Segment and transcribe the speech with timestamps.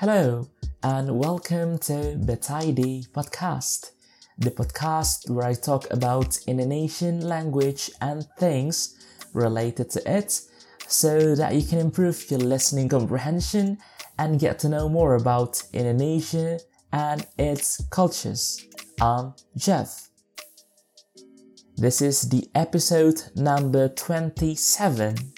[0.00, 0.46] Hello,
[0.82, 3.92] and welcome to BetID Podcast,
[4.36, 8.94] the podcast where I talk about Indonesian language and things
[9.32, 10.38] related to it
[10.86, 13.78] so that you can improve your listening comprehension
[14.18, 16.60] and get to know more about Indonesia
[16.92, 18.66] and its cultures.
[19.00, 20.10] I'm Jeff.
[21.78, 25.32] This is the episode number 27.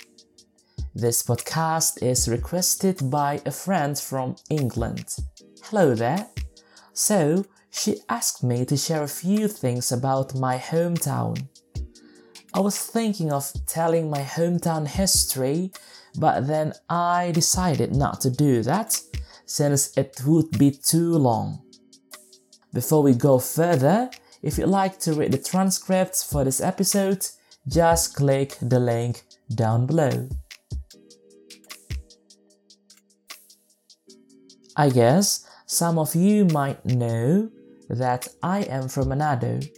[1.00, 5.14] This podcast is requested by a friend from England.
[5.62, 6.26] Hello there.
[6.92, 11.46] So, she asked me to share a few things about my hometown.
[12.52, 15.70] I was thinking of telling my hometown history,
[16.18, 19.00] but then I decided not to do that
[19.46, 21.62] since it would be too long.
[22.74, 24.10] Before we go further,
[24.42, 27.24] if you'd like to read the transcripts for this episode,
[27.68, 29.22] just click the link
[29.54, 30.28] down below.
[34.80, 37.50] I guess some of you might know
[37.90, 39.68] that I am from Manado.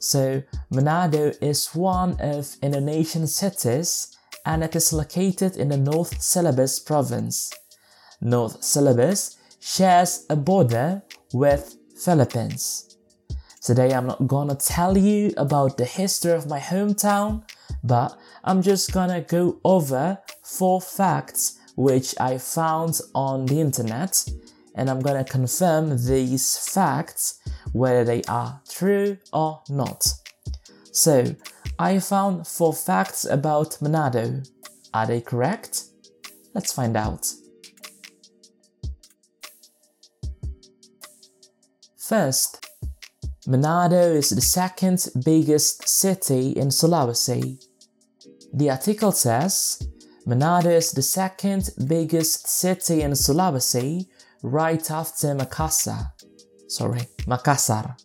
[0.00, 6.84] So, Manado is one of Indonesian cities and it is located in the North Celebes
[6.84, 7.52] province.
[8.20, 12.96] North Celebes shares a border with Philippines.
[13.62, 17.44] Today I'm not gonna tell you about the history of my hometown,
[17.84, 24.22] but I'm just gonna go over four facts which I found on the internet
[24.80, 27.38] and I'm gonna confirm these facts
[27.72, 30.10] whether they are true or not.
[30.90, 31.36] So,
[31.78, 34.48] I found four facts about Manado.
[34.94, 35.84] Are they correct?
[36.54, 37.30] Let's find out.
[41.98, 42.66] First,
[43.46, 47.62] Manado is the second biggest city in Sulawesi.
[48.54, 49.86] The article says
[50.26, 54.06] Manado is the second biggest city in Sulawesi
[54.42, 56.12] right after Makassar.
[56.68, 57.96] Sorry, Makassar.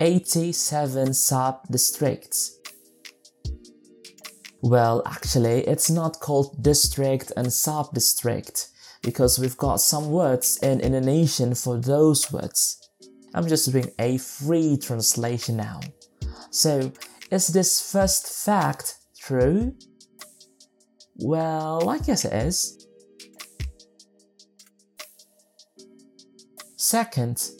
[0.00, 2.54] 87 sub-districts.
[4.60, 8.68] Well, actually, it's not called district and sub-district
[9.02, 12.90] because we've got some words in Indonesian for those words.
[13.34, 15.80] I'm just doing a free translation now.
[16.50, 16.92] So,
[17.30, 19.74] is this first fact true?
[21.16, 22.86] Well, I guess it is.
[26.76, 27.50] Second,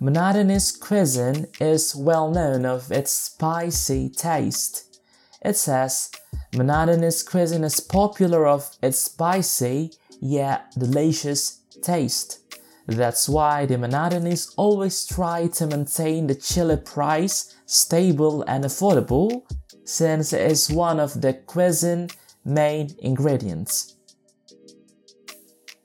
[0.00, 5.00] Manadanese cuisine is well known of its spicy taste.
[5.40, 6.10] It says
[6.52, 12.40] Manadanese cuisine is popular of its spicy yet delicious taste.
[12.86, 19.42] That's why the Manadanese always try to maintain the chili price stable and affordable,
[19.84, 22.08] since it is one of the cuisine
[22.44, 23.96] main ingredients.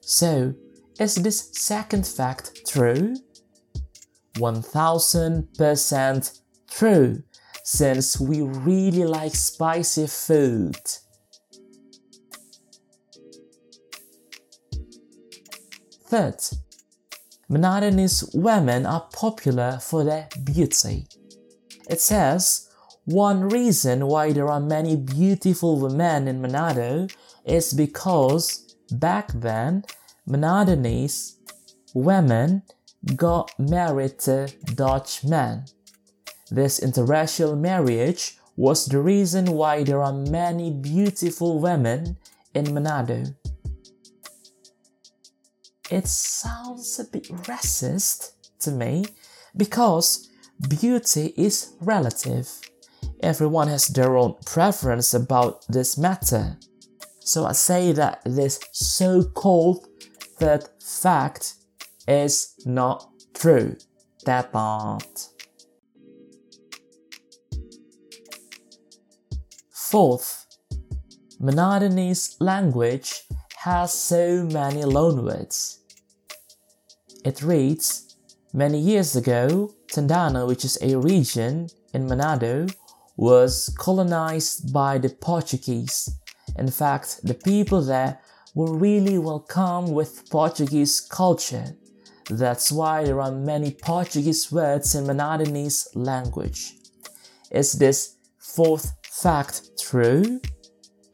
[0.01, 0.53] So,
[0.99, 3.15] is this second fact true?
[4.35, 7.23] 1000% true,
[7.63, 10.75] since we really like spicy food.
[16.09, 16.39] Third,
[17.51, 21.05] Manadanese women are popular for their beauty.
[21.87, 22.67] It says,
[23.05, 27.13] one reason why there are many beautiful women in Manado
[27.45, 29.83] is because back then,
[30.27, 31.35] Manadanese
[31.93, 32.63] women
[33.15, 35.65] got married to Dutch men.
[36.49, 42.17] This interracial marriage was the reason why there are many beautiful women
[42.55, 43.35] in Manado.
[45.91, 49.05] It sounds a bit racist to me
[49.57, 50.29] because
[50.67, 52.47] beauty is relative.
[53.21, 56.57] Everyone has their own preference about this matter.
[57.21, 59.87] So I say that this so called
[60.37, 61.55] third fact
[62.07, 63.75] is not true.
[64.25, 65.29] That part.
[69.71, 70.45] Fourth,
[71.41, 73.23] Manadanese language
[73.57, 75.79] has so many loanwords.
[77.25, 78.15] It reads,
[78.53, 82.73] Many years ago, Tandana, which is a region in Manado,
[83.17, 86.09] was colonized by the Portuguese.
[86.57, 88.19] In fact, the people there
[88.55, 91.75] were really welcome with Portuguese culture.
[92.29, 96.73] That's why there are many Portuguese words in Manadanese language.
[97.51, 100.39] Is this fourth fact true?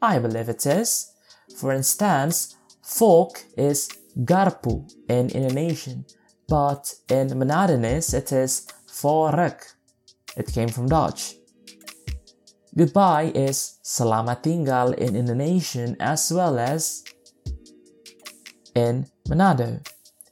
[0.00, 1.12] I believe it is.
[1.58, 3.88] For instance, fork is
[4.24, 6.04] garpu in Indonesian,
[6.48, 9.74] but in Menadenese it is vorek.
[10.36, 11.36] It came from Dutch.
[12.76, 17.04] Goodbye is selamat tinggal in Indonesian as well as
[18.74, 19.80] in Manado.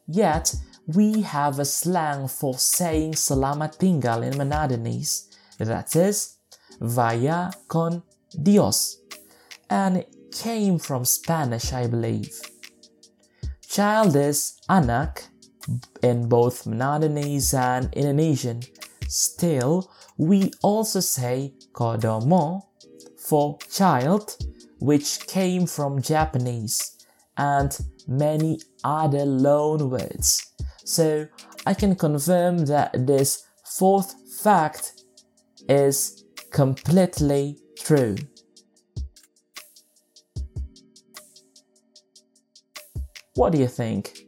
[0.07, 0.55] Yet,
[0.87, 5.33] we have a slang for saying selamat tinggal in Menadenese.
[5.57, 6.37] That is,
[6.81, 9.01] vaya con Dios.
[9.71, 12.54] And it came from Spanish, I believe.
[13.75, 15.25] Child is anak
[16.01, 18.63] in both Menadenese and Indonesian.
[19.09, 22.63] Still, we also say kodomo
[23.19, 24.37] for child,
[24.79, 27.05] which came from Japanese,
[27.37, 27.77] and
[28.07, 30.53] many other loan words.
[30.85, 31.27] So
[31.67, 35.03] I can confirm that this fourth fact
[35.69, 36.23] is
[36.53, 38.15] completely true.
[43.35, 44.27] What do you think?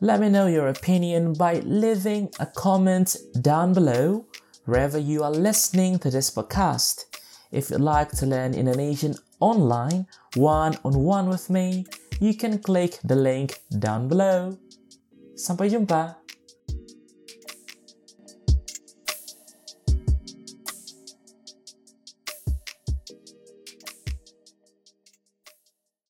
[0.00, 4.26] Let me know your opinion by leaving a comment down below
[4.66, 7.06] wherever you are listening to this podcast.
[7.50, 10.06] If you'd like to learn Indonesian online,
[10.36, 11.86] one on one with me,
[12.20, 14.58] you can click the link down below.
[15.34, 16.23] Sampai jumpa!